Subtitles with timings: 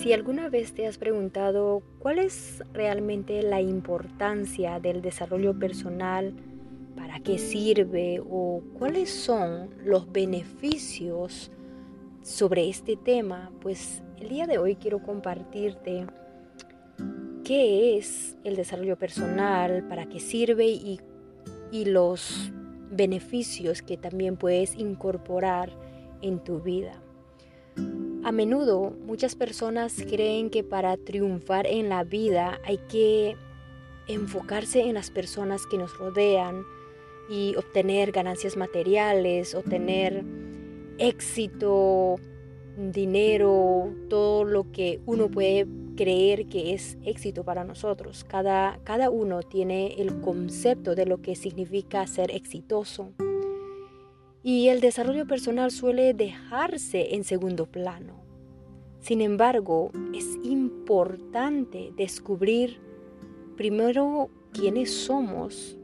[0.00, 6.32] Si alguna vez te has preguntado cuál es realmente la importancia del desarrollo personal,
[6.96, 11.50] para qué sirve o cuáles son los beneficios
[12.22, 16.06] sobre este tema, pues el día de hoy quiero compartirte
[17.44, 20.98] qué es el desarrollo personal, para qué sirve y,
[21.70, 22.50] y los
[22.90, 25.70] beneficios que también puedes incorporar
[26.22, 27.02] en tu vida.
[28.30, 33.36] A menudo muchas personas creen que para triunfar en la vida hay que
[34.06, 36.62] enfocarse en las personas que nos rodean
[37.28, 40.24] y obtener ganancias materiales, obtener
[40.98, 42.20] éxito,
[42.76, 48.22] dinero, todo lo que uno puede creer que es éxito para nosotros.
[48.22, 53.10] Cada, cada uno tiene el concepto de lo que significa ser exitoso.
[54.44, 58.19] Y el desarrollo personal suele dejarse en segundo plano.
[59.00, 62.78] Sin embargo, es importante descubrir
[63.56, 65.76] primero quiénes somos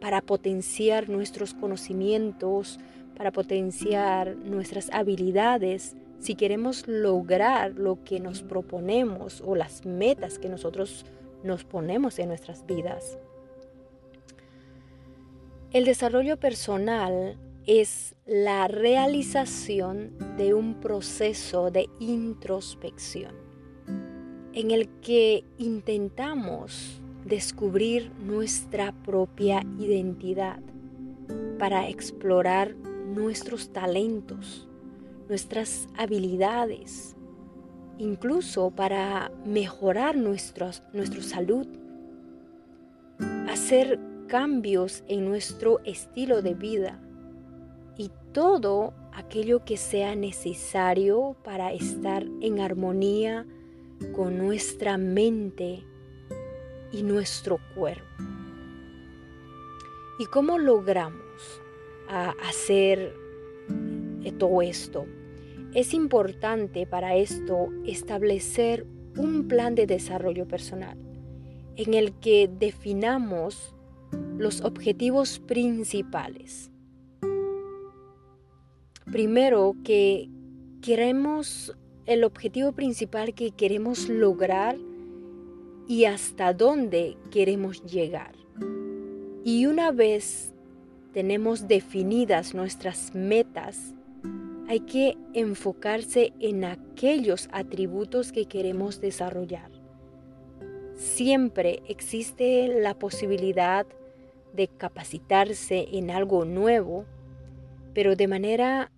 [0.00, 2.78] para potenciar nuestros conocimientos,
[3.16, 10.50] para potenciar nuestras habilidades, si queremos lograr lo que nos proponemos o las metas que
[10.50, 11.06] nosotros
[11.42, 13.18] nos ponemos en nuestras vidas.
[15.72, 17.38] El desarrollo personal
[17.70, 23.32] es la realización de un proceso de introspección
[24.54, 30.58] en el que intentamos descubrir nuestra propia identidad
[31.60, 34.66] para explorar nuestros talentos,
[35.28, 37.14] nuestras habilidades,
[37.98, 41.68] incluso para mejorar nuestra salud,
[43.48, 47.00] hacer cambios en nuestro estilo de vida
[48.00, 53.44] y todo aquello que sea necesario para estar en armonía
[54.16, 55.84] con nuestra mente
[56.92, 58.06] y nuestro cuerpo.
[60.18, 61.60] ¿Y cómo logramos
[62.08, 63.14] hacer
[64.38, 65.04] todo esto?
[65.74, 68.86] Es importante para esto establecer
[69.18, 70.96] un plan de desarrollo personal
[71.76, 73.74] en el que definamos
[74.38, 76.70] los objetivos principales.
[79.12, 80.28] Primero, que
[80.82, 81.76] queremos
[82.06, 84.76] el objetivo principal que queremos lograr
[85.88, 88.34] y hasta dónde queremos llegar.
[89.44, 90.52] Y una vez
[91.12, 93.94] tenemos definidas nuestras metas,
[94.68, 99.72] hay que enfocarse en aquellos atributos que queremos desarrollar.
[100.94, 103.86] Siempre existe la posibilidad
[104.52, 107.06] de capacitarse en algo nuevo,
[107.94, 108.92] pero de manera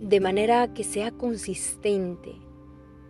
[0.00, 2.32] de manera que sea consistente,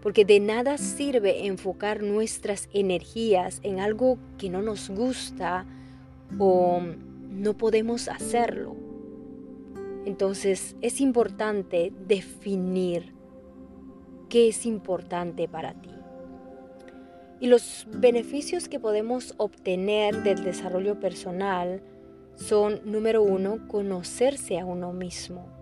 [0.00, 5.66] porque de nada sirve enfocar nuestras energías en algo que no nos gusta
[6.38, 6.80] o
[7.30, 8.76] no podemos hacerlo.
[10.04, 13.12] Entonces es importante definir
[14.28, 15.90] qué es importante para ti.
[17.40, 21.82] Y los beneficios que podemos obtener del desarrollo personal
[22.34, 25.57] son, número uno, conocerse a uno mismo.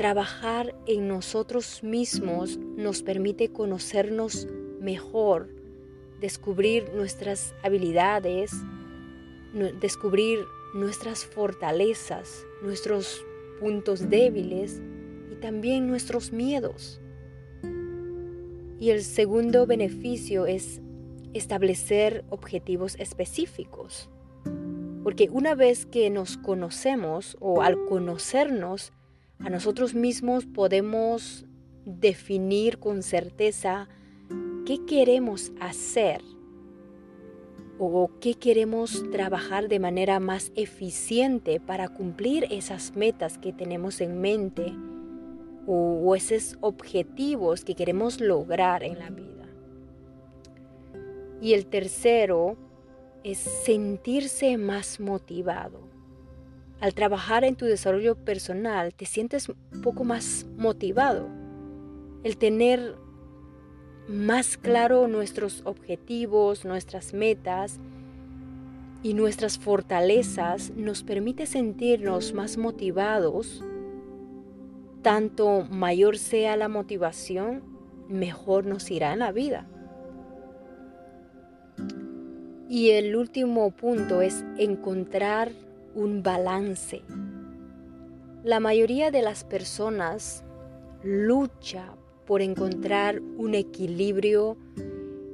[0.00, 4.48] Trabajar en nosotros mismos nos permite conocernos
[4.80, 5.50] mejor,
[6.22, 8.50] descubrir nuestras habilidades,
[9.78, 10.38] descubrir
[10.72, 13.22] nuestras fortalezas, nuestros
[13.60, 14.80] puntos débiles
[15.30, 16.98] y también nuestros miedos.
[18.78, 20.80] Y el segundo beneficio es
[21.34, 24.08] establecer objetivos específicos.
[25.02, 28.94] Porque una vez que nos conocemos o al conocernos
[29.42, 31.46] a nosotros mismos podemos
[31.84, 33.88] definir con certeza
[34.66, 36.22] qué queremos hacer
[37.78, 44.20] o qué queremos trabajar de manera más eficiente para cumplir esas metas que tenemos en
[44.20, 44.74] mente
[45.66, 49.48] o, esos objetivos que queremos lograr en la vida.
[51.40, 52.56] Y el tercero
[53.24, 55.89] es sentirse más motivado.
[56.80, 61.28] Al trabajar en tu desarrollo personal te sientes un poco más motivado.
[62.24, 62.96] El tener
[64.08, 67.78] más claro nuestros objetivos, nuestras metas
[69.02, 73.62] y nuestras fortalezas nos permite sentirnos más motivados.
[75.02, 77.62] Tanto mayor sea la motivación,
[78.08, 79.66] mejor nos irá en la vida.
[82.70, 85.52] Y el último punto es encontrar
[85.94, 87.02] un balance.
[88.44, 90.44] La mayoría de las personas
[91.02, 91.94] lucha
[92.26, 94.56] por encontrar un equilibrio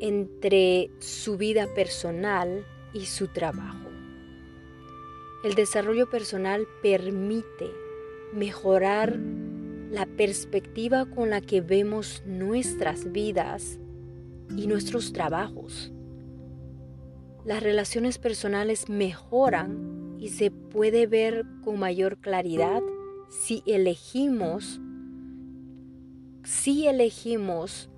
[0.00, 3.88] entre su vida personal y su trabajo.
[5.44, 7.70] El desarrollo personal permite
[8.32, 9.18] mejorar
[9.90, 13.78] la perspectiva con la que vemos nuestras vidas
[14.56, 15.92] y nuestros trabajos.
[17.44, 22.82] Las relaciones personales mejoran y se puede ver con mayor claridad
[23.28, 24.80] si elegimos
[26.44, 27.90] si elegimos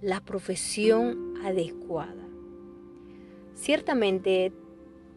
[0.00, 2.26] la profesión adecuada.
[3.54, 4.54] Ciertamente,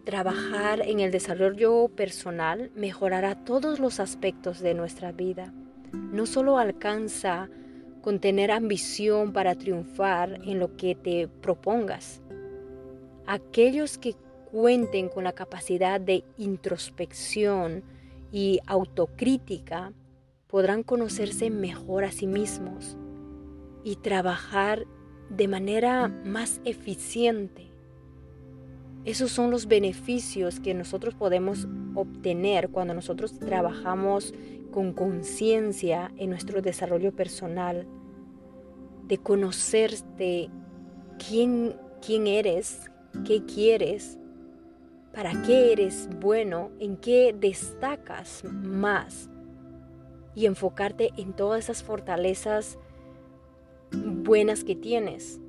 [0.04, 5.54] trabajar en el desarrollo personal mejorará todos los aspectos de nuestra vida.
[5.94, 7.50] No solo alcanza
[8.02, 12.22] con tener ambición para triunfar en lo que te propongas.
[13.26, 14.16] Aquellos que
[14.54, 17.84] cuenten con la capacidad de introspección
[18.32, 19.94] y autocrítica
[20.46, 22.96] podrán conocerse mejor a sí mismos
[23.84, 24.86] y trabajar
[25.32, 27.72] de manera más eficiente.
[29.06, 34.36] Esos son los beneficios que nosotros podemos obtener cuando nosotros trabajamos
[34.70, 37.88] con conciencia en nuestro desarrollo personal,
[39.08, 40.52] de conocerte
[41.18, 41.76] quién,
[42.06, 42.92] quién eres,
[43.26, 44.20] qué quieres,
[45.13, 49.30] para qué eres bueno, en qué destacas más
[50.36, 52.80] y enfocarte en todas esas fortalezas
[53.92, 55.39] buenas que tienes,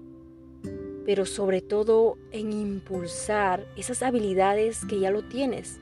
[1.06, 5.80] pero sobre todo en impulsar esas habilidades que ya lo tienes.